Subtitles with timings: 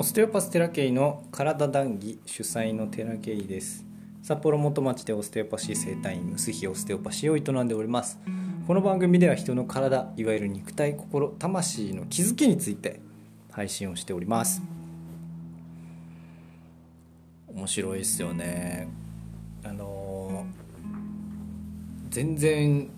[0.00, 3.84] オステオパステラケイの体談義主催のテラケイです。
[4.22, 8.18] 札幌元町でオステオパシー生態院ムスヒオステオパシーを営んでおります。
[8.66, 12.98] この番組では人の体いわゆる肉体心魂の気づきについて
[13.50, 14.62] 配信をしております。
[17.54, 18.88] 面白いですよね。
[19.62, 20.46] あの
[22.08, 22.88] 全然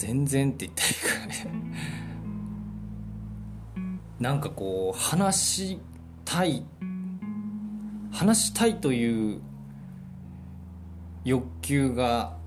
[0.00, 1.50] 全然って言ったらいいかね。
[4.18, 5.78] なんかこう話し
[6.24, 6.64] たい
[8.10, 9.42] 話したいという
[11.24, 12.38] 欲求が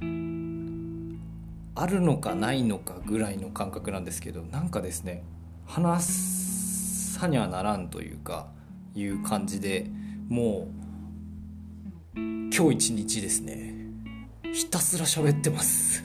[0.00, 5.24] あるのかないのかぐらいの感覚なんですけどなんかですね
[5.66, 6.06] 話
[7.12, 8.46] さにはならんというか
[8.94, 9.90] いう感じで
[10.30, 10.68] も
[12.16, 12.18] う
[12.50, 13.91] 今日一日ですね。
[14.52, 16.04] ひたすら喋ってます。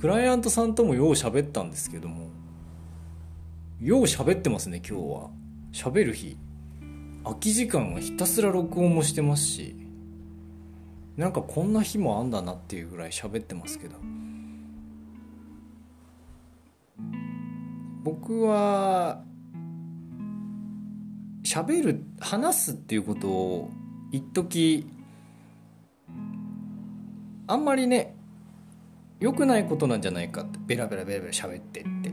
[0.00, 2.30] クライアントさんともよう喋ったんですけども
[3.80, 5.30] よう喋ってますね今日は。
[5.72, 6.36] 喋る日。
[7.24, 9.76] 空き時間はひたすら録音もしてますし
[11.16, 13.96] なんかこんな日もあんだなっていうぐらい喋ってますけど。
[18.02, 19.22] 僕は
[21.44, 23.70] 喋る話すっていうことを
[24.10, 24.86] 一時
[27.52, 28.14] あんまりね
[29.20, 32.12] 良くないことなんじゃないかってベラベラベラベラ喋ってって。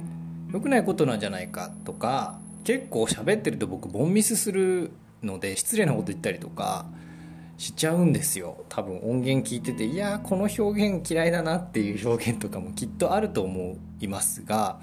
[0.51, 4.91] 良くないことなんじゃないかとか結構喋ってると僕ボンミスする
[5.23, 6.85] ので失礼なこと言ったりとか
[7.57, 8.65] しちゃうんですよ。
[8.69, 14.79] 多分音源聞いてていやこの表現嫌いだなっていう表現とかもきっとあると思いますが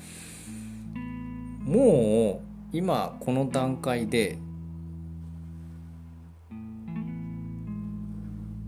[1.65, 2.41] も
[2.73, 4.39] う今この段階で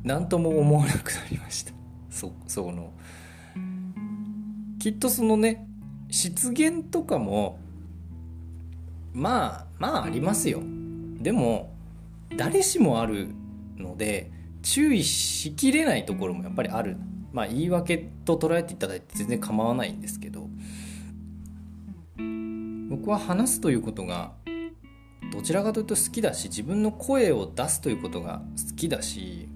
[0.02, 1.77] 何とも思わなくなりました。
[2.18, 2.92] そその
[4.80, 5.66] きっとそのね
[6.10, 7.60] 失言とかも
[9.12, 10.60] まあまあありますよ。
[11.20, 11.72] でも
[12.36, 13.28] 誰しもある
[13.76, 14.30] ので
[14.62, 16.96] 注意しきれないところもやっぱりある。
[17.32, 20.48] まあ言い訳と捉えていただいて全然構わないんですけど
[22.88, 24.32] 僕は話すということが
[25.30, 28.40] どちらかというと好きだし自分の声を出すということが
[28.70, 29.46] 好きだし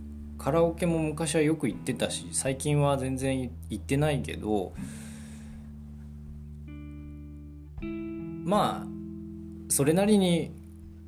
[0.43, 4.73] カラオケも昔はよく行ってたし最近は全然行ってないけど
[8.45, 8.87] まあ
[9.69, 10.51] それなりに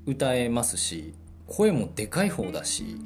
[0.07, 1.15] 歌えますし
[1.49, 2.97] 声もでかい方だし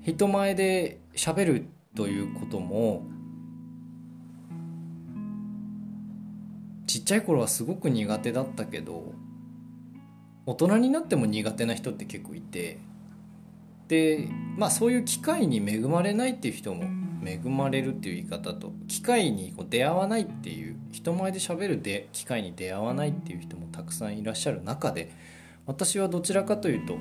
[0.00, 3.02] 人前で喋るということも
[6.86, 9.12] ちっちゃい頃はすごく苦手だったけど
[10.46, 12.78] 大人になっても苦手な人って結構いて
[13.88, 16.84] でまあそういう機会に恵まれないっていう人も
[17.24, 25.12] 恵まれるっていう言い方と機会にこう出会わないっていう人前で喋るで機会に出会わないっていう人もたくさんいらっしゃる中で
[25.66, 26.96] 私はどちらかというと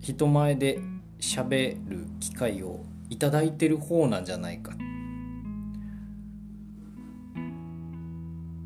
[0.00, 0.80] 人前で
[1.20, 4.72] 喋る機会をいただいてる方なんじゃないか。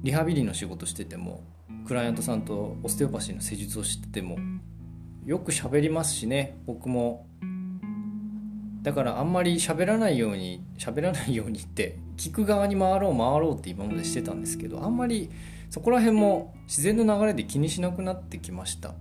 [0.03, 1.43] リハビリの仕事してても
[1.87, 4.39] クライアントさんとオステオパシーの施術をしてても
[5.29, 7.27] よく喋りますしね僕も。
[8.81, 15.29] だからあんまり喋らないように喋らないようにって聞く側に回ろう回ろうって今までしてたんですけどあんまり
[15.69, 18.95] そこら辺も自然の流れで気にしなくなってきました。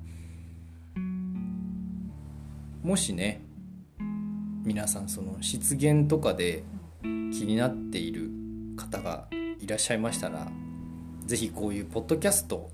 [2.84, 3.42] もしね
[4.66, 6.66] 皆さんその失言とかで
[7.04, 8.30] 気になっている
[8.76, 9.30] 方が
[9.62, 10.52] いらっしゃいましたら
[11.26, 12.70] 是非こういうポッドキャスト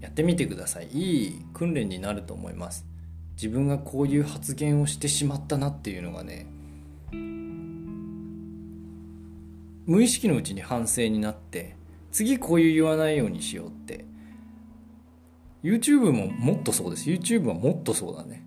[0.00, 0.88] やってみてください。
[0.92, 2.86] いい訓練になると思います。
[3.34, 6.46] 自分がこういう発言をしてしまったなっていうのがね
[9.84, 11.76] 無意識のうちに反省になって
[12.10, 14.04] 次こういう言わないようにしようって。
[15.62, 17.10] YouTube ももっとそうです。
[17.10, 18.46] YouTube はもっとそうだね。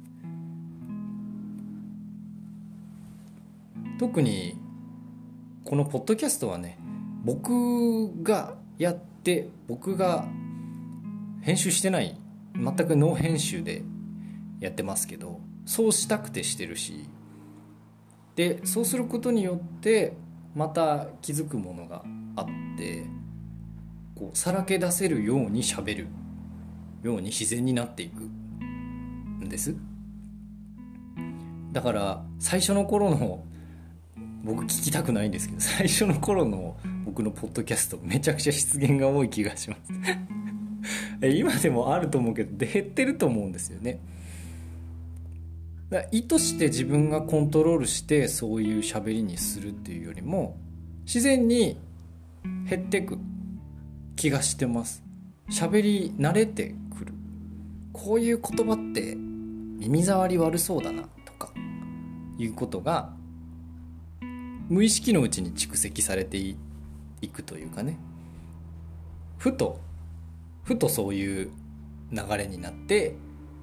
[4.00, 4.58] 特に
[5.66, 6.80] このポッドキャストはね
[7.26, 10.26] 僕がやって僕が
[11.42, 12.18] 編集してない。
[12.56, 13.84] 全くノー編集で
[14.60, 17.10] やってますけどそうしたくてしてるし。
[18.36, 20.14] でそうすることによって
[20.56, 22.04] また気づくものが
[22.36, 22.46] あっ
[22.78, 23.06] て
[24.16, 26.08] こうさらけ出せるようにしゃべる。
[27.02, 28.24] ように自然になっていく。
[28.24, 29.76] んです。
[31.72, 33.44] だから最初の頃の
[34.44, 39.92] 僕聞きたくないんですけど最初の頃の僕のポッドキャストめちゃくちゃ失言が多い気がします。
[41.22, 44.00] 今でもあると思うけど減ってると思うんですよね。
[45.90, 50.56] だ意図して自分がコントロールしてそういう喋りにするっていうよりも
[51.06, 51.78] 自然に
[52.70, 53.18] 減ってく
[54.16, 55.04] 気がしてます。
[55.50, 57.14] 喋り慣れてくる。
[57.92, 61.52] こういう言葉って耳障り悪そうだなとか
[62.38, 63.14] いうことが
[64.70, 66.56] 無意識のうちに蓄積されてい
[67.34, 67.98] くというかね。
[69.40, 69.80] ふと
[70.70, 71.52] ふとそういう
[72.12, 73.16] 流れになって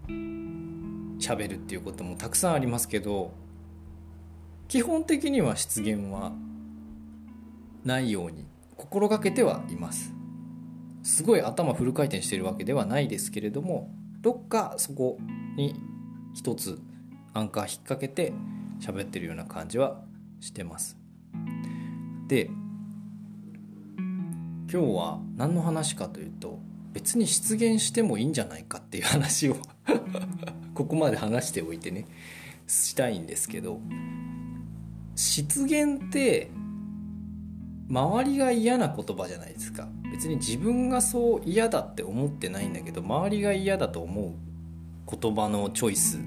[0.08, 3.32] 喋るっていうこともたくさんありますけど
[4.66, 6.32] 基本的には失言は
[7.84, 10.12] ないように心がけてはいます。
[11.04, 13.88] すごい頭フル回転してるわけではないですけれども
[14.20, 15.16] どっかそこ
[15.56, 15.76] に
[16.34, 16.80] 一つ
[17.34, 18.32] アンカー引っ掛けて
[18.80, 20.00] 喋ってるような感じは
[20.40, 20.98] してます。
[22.26, 22.50] で
[24.68, 26.58] 今日は何の話かというと
[26.96, 29.56] 別に出現してもいいんじゃないかっていう話を
[30.72, 32.06] ここまで話しておいてね
[32.66, 33.80] したいんですけど
[35.14, 36.50] 失言って
[37.90, 39.86] 周りが嫌な言葉じゃないですか。
[40.10, 44.32] 別に自分がそう嫌だって思ってないんだけど周りが嫌だと思う
[45.18, 46.18] 言葉のチョイス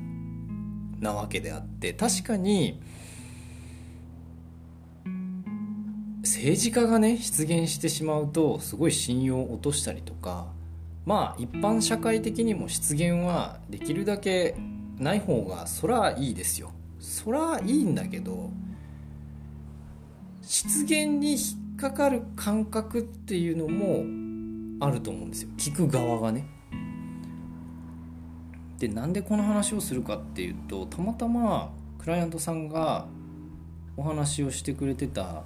[0.99, 2.79] なわけであって確かに
[6.21, 10.58] 政治家がね出現してしまうとすごい信用を落としたりとか
[11.05, 14.55] まあ一般社会的にも失言はできるだけ
[14.97, 16.71] ない方がそらいいですよ。
[16.99, 18.51] そらいいんだけど
[20.41, 21.37] 失言に引
[21.73, 25.49] っかかる感覚っていうのもあると思うんですよ。
[25.57, 26.45] 聞く側がね。
[28.79, 33.07] でなんでこの話をするかっていうとたまたまクライアントさんが
[33.97, 35.43] お話をしてくれてた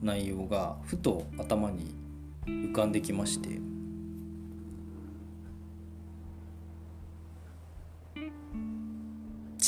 [0.00, 1.94] 内容がふと頭に
[2.46, 3.77] 浮かんできまして。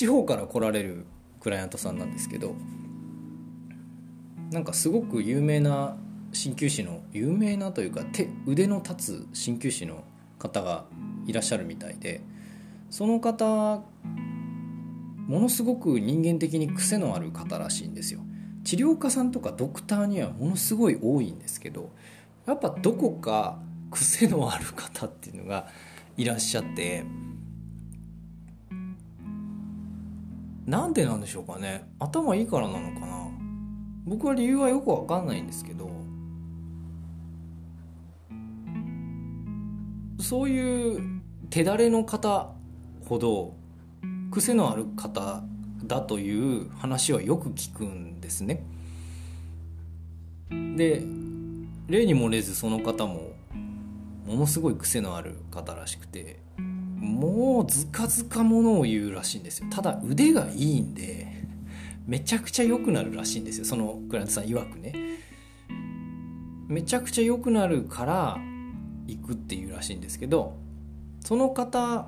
[0.01, 1.05] 地方から来られる
[1.41, 2.55] クライアントさんなんですけど
[4.51, 5.95] なんかすごく有名な
[6.33, 10.05] 鍼灸師の有名なというか手腕の立つ鍼灸師の
[10.39, 10.87] 方が
[11.27, 12.23] いらっしゃるみたいで
[12.89, 13.83] その方
[15.27, 18.21] ものすごく人間的に癖のある方らしいんですよ。
[18.65, 21.91] 治療家さんとかドクターにはものすごい多いんですけど
[22.47, 23.59] やっぱどこか
[23.91, 25.69] 癖のある方っていうのが
[26.17, 27.05] いらっしゃって
[30.67, 31.89] なんでなんでしょうかね。
[31.99, 33.29] 頭いいからなのかな。
[34.05, 35.91] 僕は理由はよくわかんないんですけど。
[40.21, 42.53] そういう手だれの方
[43.09, 43.57] ほど
[44.31, 45.43] 癖のある方
[45.85, 48.63] だという話はよく聞くんですね。
[50.51, 51.03] で
[51.89, 53.33] 例に漏れずその方も
[54.27, 56.40] ものすごい癖のある方らしくて。
[57.01, 59.67] もうずかずかものを言うらしいんですよ。
[59.71, 61.27] ただ腕がいいんで
[62.07, 63.65] めちゃくちゃ良くなるらしいんですよ。
[63.65, 64.93] そのクライアントさん曰くね。
[66.69, 68.39] めちゃくちゃ良くなるから
[69.07, 70.57] 行くっていうらしいんですけど
[71.19, 72.07] その方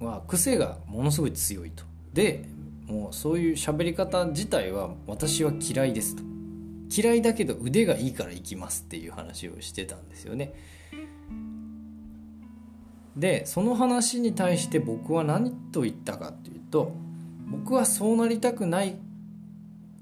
[0.00, 1.84] は癖がものすごい強いと。
[2.14, 2.48] で
[2.86, 6.22] もうそういう喋り方自体は私は嫌いですと。
[6.90, 10.54] 嫌いだけど腕がいいから行きますっていう話をしてたんですよね。
[13.18, 16.92] でその話に対して僕は何と言ったかっていうと
[17.46, 18.96] 僕はそうなりたくない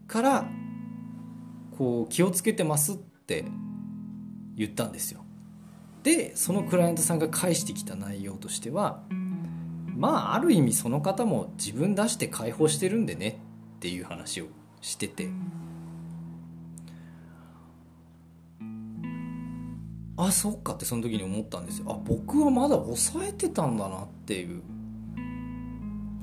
[0.06, 0.46] から
[1.78, 3.44] こう気をつけてますって
[4.54, 5.25] 言ったんですよ。
[6.02, 9.02] でそのクライアントさんが返してきた内容としては
[9.96, 13.40] まあある意味その方も自分出して解放してるんでね
[13.76, 14.46] っていう話を
[14.80, 15.28] してて
[20.16, 21.87] あそっかってその時に思ったんですよ。
[21.90, 24.62] あ僕はまだ抑えてたんだなっていう。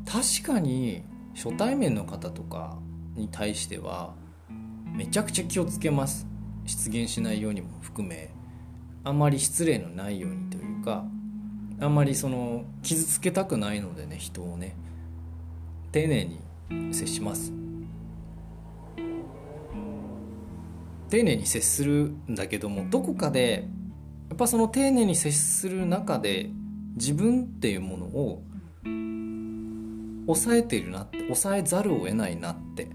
[0.05, 1.03] 確かに
[1.35, 2.77] 初対面の方とか
[3.15, 4.15] に対しては
[4.93, 6.27] めちゃくちゃ気をつけます。
[6.65, 8.31] 出現しないようにも含め。
[9.03, 11.05] あまり失礼のないようにというか
[11.81, 14.75] あんまりその傷つけたくないのでね人をね。
[15.91, 16.39] 丁寧に
[16.93, 17.53] 接します。
[21.09, 23.67] 丁寧に接するんだけどもどこかで
[24.33, 26.49] っぱその丁寧に接する中で
[26.95, 28.43] 自分っていうものを
[30.25, 32.87] 抑えているなって抑えざるを得ないなって。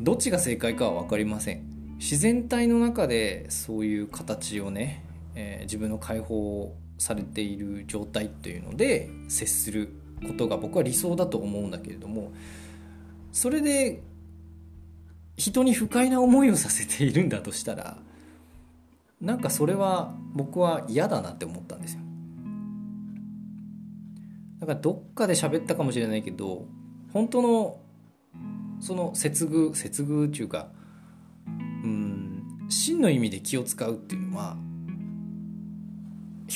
[0.00, 1.96] どっちが正解かは分かりません。
[1.98, 5.04] 自然体の中でそういう形をね、
[5.34, 9.92] えー、自分の解放されている状態っていうので接する
[10.26, 12.32] ことが僕は理想だと思うんだけれども
[13.32, 14.02] それで
[15.36, 17.98] 人に不快な思いをさせているんだとしたら
[19.20, 22.00] なんかそれは僕は嫌だなって思ったんですよ。
[24.60, 26.66] だからどっかで喋ったかもしれないけど
[27.12, 27.80] 本当の
[28.80, 30.68] その接遇接遇っていうか
[31.46, 34.56] うん真の意味で気を使うっていうのは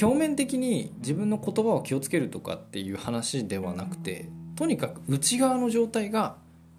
[0.00, 6.36] 表面的に自分の言葉を気をつけるとかっていう話ではなくてとにかく内側の状態が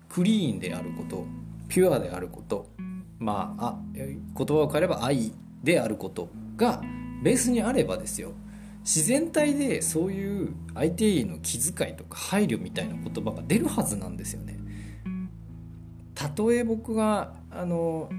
[0.10, 1.26] クリーンであること
[1.68, 2.70] ピュアであること
[3.18, 5.32] まああ言葉を変えれば愛
[5.64, 6.82] であることが
[7.24, 8.34] ベースにあればですよ
[8.86, 14.60] 自然体でそういう相手への気遣いとか配慮みたいな言葉が出るはずなんですよね。
[16.14, 18.10] たとえ僕があの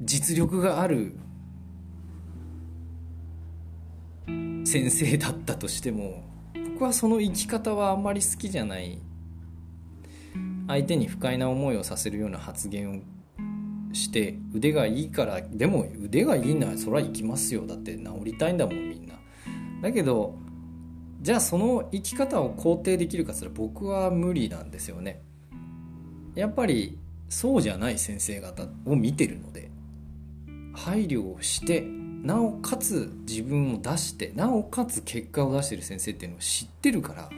[0.00, 1.16] 実力がある
[4.64, 6.22] 先生だったとしても
[6.72, 8.98] 僕はその生き方はあんまり好きじゃない
[10.66, 13.02] 相手に不快な思いをさせるような発言を
[13.94, 17.66] して腕がいいからでも腕がいいならそれは行きますよ。
[17.66, 19.14] だって治りたいんだもんみんな。
[19.82, 20.36] だけど
[21.20, 25.22] じゃあその生き方を肯定できるかつら僕は無理なんですよね。
[26.34, 26.98] やっぱり
[27.28, 29.70] そうじゃない先生方を見てるので
[30.74, 37.30] 配慮をしてなおかつ自分を出してなおかつ結果を出してる先生っていうのを知ってるから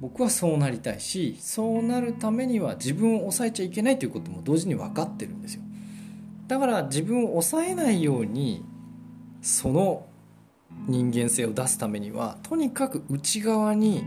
[0.00, 5.62] 僕はそうなりたいしそうなるためには自分を抑えちゃいけないということも同時に分かってるんですよ。
[6.48, 8.64] だから自分を抑えないように
[9.42, 10.06] その
[10.86, 14.04] 人間性を出すためにはとにかく内側に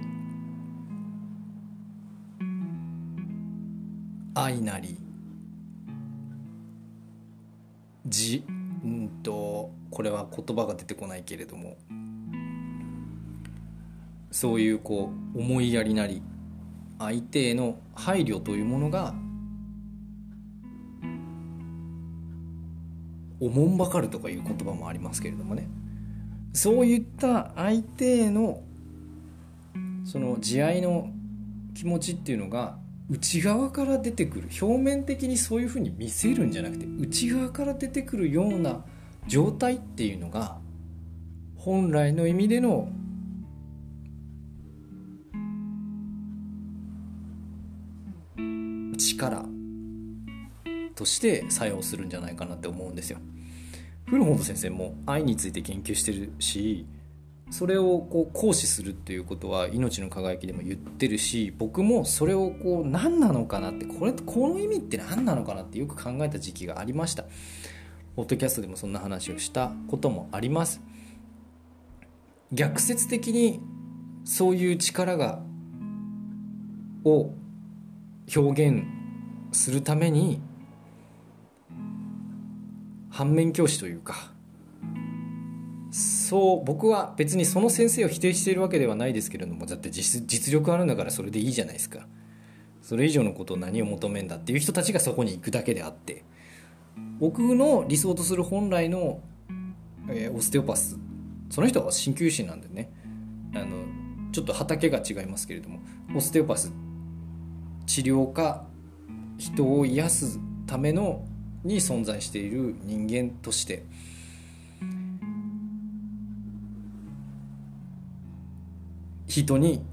[4.33, 4.97] 愛なり
[8.05, 8.43] じ
[8.83, 11.77] うんとこれは言葉が出てこないけれども
[14.33, 16.23] そういうこう思いやりなり
[16.97, 19.13] 相手への配慮というものが
[23.39, 25.67] おもんばかるとかいう言葉もありますけれどもね。
[26.51, 28.63] そういった相手への
[30.03, 31.09] その慈愛の
[31.75, 32.77] 気持ちっていうのが
[33.09, 38.83] 内側から出てくる表面的にそういうふうに見せるんじゃなくて内側から出てくるような
[39.27, 40.57] 状態っていうのが
[41.55, 42.89] 本来の意味での
[48.95, 49.45] 力
[50.95, 53.19] として作用するんじゃないかなって思うんですよ。
[54.05, 56.85] 古本先生も愛について研究してるし
[57.49, 67.25] それをこう行使するっていうことは命の輝きでも言ってるし僕もそれをこう何なのかなってこれこの意味って何なのかなってよく考えた時期がありました
[68.15, 70.81] ポッドキャストでもそんな話をしたこともあります
[72.51, 73.61] 逆説的に
[74.25, 75.41] そういう力が
[77.05, 77.33] を
[78.35, 78.85] 表現
[79.51, 80.41] するために
[83.09, 84.31] 反面教師というか
[85.91, 92.07] そう僕は別にその先生を否定しているわけではないですけれどもだって実力あるんだからそれでいいじゃないですか。
[92.83, 96.25] それ以上のことを何を求めんだっていう人たちがそこに行くだけであって
[97.17, 99.21] 僕の理想とする本来の、
[100.09, 100.99] えー、オステオパス
[101.49, 102.91] その人は鍼灸師なんでね
[103.55, 103.85] あの
[104.33, 105.79] ちょっと畑が違いますけれども
[106.13, 106.71] オステオパスっ
[107.85, 108.65] 治療家
[109.37, 111.25] 人を癒すための
[111.63, 113.85] に存在している人間として。
[119.27, 119.83] 人に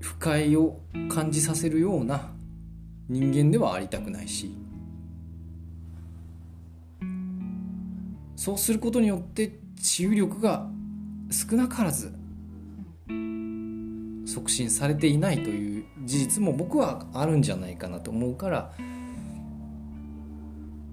[0.00, 2.32] 不快を感じさせるような
[3.08, 4.56] 人間ではありたくないし。
[8.34, 10.68] そうすることによって治癒力が
[11.30, 12.17] 少なからず
[14.28, 18.72] 促進されていないという事実も僕はあるんじゃないかなと思うから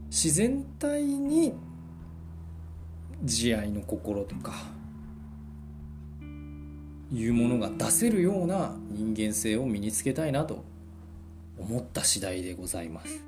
[0.09, 1.53] 自然体に
[3.21, 4.53] 慈愛の心とか
[7.11, 10.63] いうものが出せるような人間性を身につけたいなと
[11.59, 13.21] 思った次第でございます。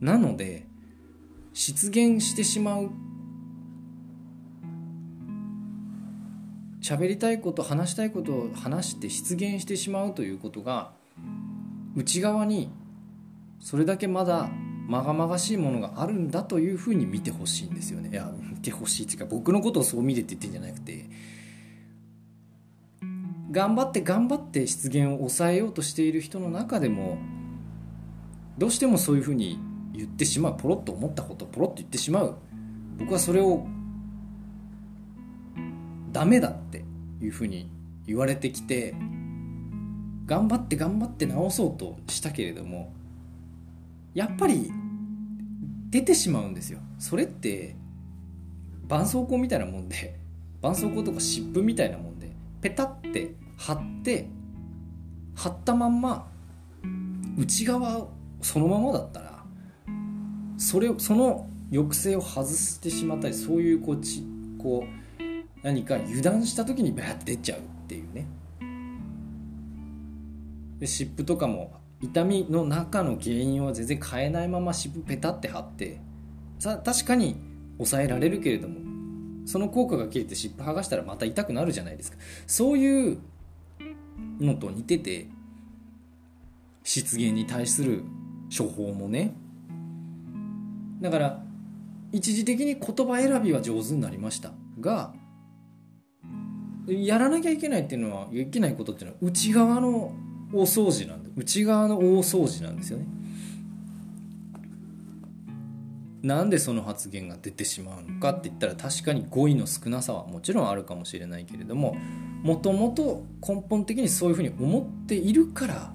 [0.00, 0.66] なので
[1.52, 2.90] 出現してしまう
[6.84, 10.92] 喋りたいこと話したいことを話して出現してしまうということが
[11.96, 12.70] 内側に
[13.58, 14.50] それだけまだ
[14.86, 18.10] まがまがしいものがあるんだというふうに見てほしいんですよね。
[18.10, 21.08] いや見てほしいっていうか僕のことをそう見てって言ってんじゃなくて
[23.50, 27.16] 頑張って頑張って出現を抑えようとしている人の中でも
[28.58, 29.58] どうしてもそういうふうに
[29.94, 30.56] 言ってしまう。
[30.58, 32.36] ポロッと思ったことをポロッと言ってしまう。
[32.98, 33.66] 僕はそれを
[36.14, 36.84] ダメだって
[37.20, 37.68] いうふうに
[38.06, 38.94] 言われてきて
[40.26, 42.92] 頑張って頑張って直そうとしたけれども
[44.14, 44.70] やっぱり
[45.90, 46.78] 出てしまうんですよ。
[46.98, 47.74] それって
[48.84, 50.16] 絆創膏みたいなもんで
[50.62, 52.30] 絆創膏とか湿布みたいなもんで
[52.62, 54.28] ペタって貼って
[55.34, 56.28] 貼ったまんま
[57.36, 58.06] 内側
[58.40, 59.42] そのままだったら
[60.58, 64.22] それその抑制を外してしまったりそういうこうち
[64.58, 65.03] こう
[65.64, 68.26] 何か油断した時にバーッて出ちゃうっていうね。
[70.78, 76.00] で湿布とかも痛みの中の原因は全然変えないまま湿布ペタって貼って
[76.58, 77.36] さ確かに
[77.78, 78.80] 抑えられるけれども
[79.46, 82.18] その効果が切れて湿布剥がしたらまた痛くなるじゃないですか。
[82.46, 83.18] そういう
[84.38, 85.28] のと似てて
[86.82, 88.02] 失言に対する
[88.56, 89.34] 処方もね。
[91.00, 91.42] だから
[92.12, 95.14] 一時的に言葉選びは上手になりましたが
[96.86, 100.12] やらなきゃいけないっていうのはいけないことっていうのは内側の
[100.52, 103.06] 大掃除なんで内側の大掃除なんですよね。
[106.22, 111.96] なんでその発言が出てしまうのかって言ったら確かに語彙の少なさはもちろんあるかもしれないけれども
[112.42, 115.92] もともと根本的にそういうふうに思っているから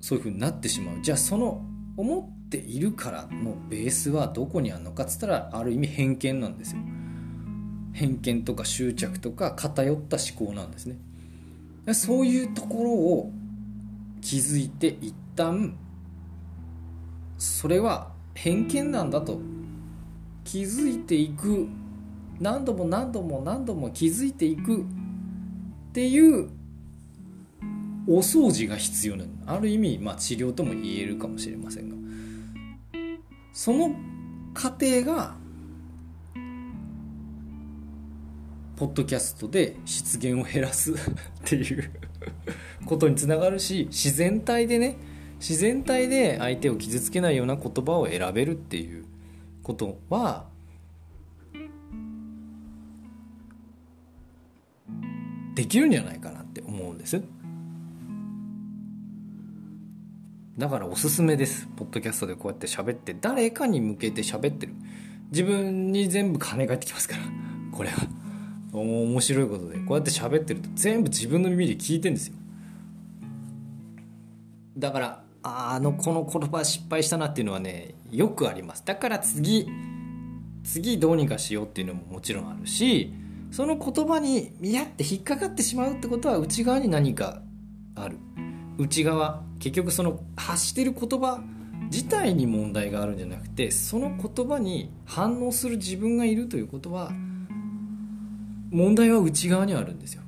[0.00, 0.96] そういうふうになってしまう。
[1.00, 1.64] じゃあその
[1.96, 6.82] 思っているからのベースはどこにあるのかっつったらある意味偏見なんですよ。
[7.92, 10.96] 偏見とか執着とか偏った思考なんですね。
[11.94, 13.32] そういうところを
[14.20, 15.76] 気づいて一旦
[17.38, 19.40] それは偏見なんだと。
[20.44, 21.68] 気づいていく
[22.40, 24.84] 何度も何度も何度も気づいていくっ
[25.92, 26.50] ていう
[28.08, 31.96] お掃除が必要なのある意味、まあ、治療とも言えるかもしれませんが。
[33.52, 33.94] その
[34.54, 35.36] 過程が
[38.82, 40.96] ポッドキャストで失言を減らす っ
[41.44, 41.88] ていう
[42.84, 44.96] ことにつながるし自然体でね
[45.38, 49.04] 自然体で相手を傷つけないような言葉を選べるっていう
[49.62, 50.48] ことは
[55.54, 57.22] できるんじゃないかなって思うんです。
[60.58, 61.68] だからおすすめです。
[61.76, 64.74] ポッドキャストでこうやって喋って誰かに向けて喋ってる。
[65.30, 67.22] 自分に全部金返ってきますから
[67.70, 68.21] これは。
[68.80, 72.34] 面白いことでこうやって喋ってると全部自分の耳で聞いてんですよ。
[74.76, 78.82] だからあのこの言葉失敗したなっていうのはねよくあります。
[78.84, 79.68] だから次
[80.64, 83.12] 次どうにかしようっていうのももちろんあるし
[83.50, 87.42] その言葉にミヤって引っかかってしまうってことは内側に何か
[87.94, 88.16] ある。
[88.78, 91.42] 内側結局その発してる言葉
[91.90, 97.12] 自体に問題があるんじゃなくてその言葉に反応する自分がいるということは
[98.72, 100.22] 問題は内側にあるんですよ。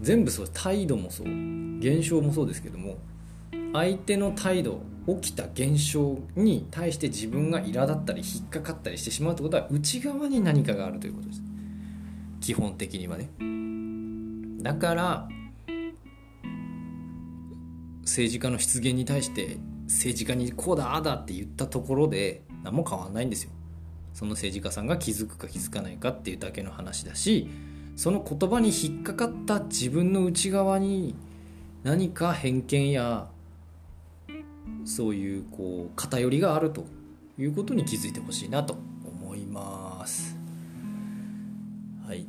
[0.00, 1.26] 全部そう態度もそう。
[1.78, 2.98] 現象もそうですけども
[3.72, 11.42] 相手の態度起きた現象に対して自分が苛立ったり引っかかったりしてしまうってことは内側に何かがあるということです。
[12.40, 13.28] 基本的にはね。
[14.62, 15.28] だから
[18.02, 23.50] 政治家の失言に対して政治家にこうだああだって言ったところで何も変わんないんですよ。
[24.20, 27.48] その政治家さんが気づくか気づかないかっていうだけの話だし
[27.96, 31.14] その言葉に引っかかった自分の内側に
[31.84, 33.28] 何か偏見や
[34.84, 36.84] そういうこう偏りがあると
[37.38, 40.36] いうことに気づいてほしいなと思います。
[42.06, 42.26] はい。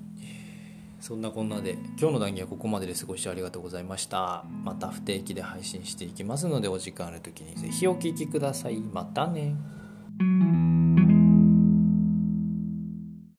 [1.01, 4.45] そんなこんなで今日の談義はここまでですご視聴ありがとうございました。
[4.63, 8.79] また不定期で配信していきますのでお時間ある時に是非お聴きください。
[8.79, 9.55] またね。